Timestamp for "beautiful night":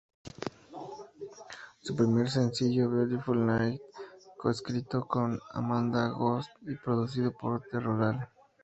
2.89-3.79